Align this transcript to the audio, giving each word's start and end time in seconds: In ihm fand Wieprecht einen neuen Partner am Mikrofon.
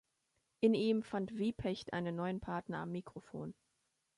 In 0.61 0.73
ihm 0.73 1.03
fand 1.03 1.37
Wieprecht 1.37 1.93
einen 1.93 2.15
neuen 2.15 2.39
Partner 2.39 2.79
am 2.79 2.91
Mikrofon. 2.91 3.53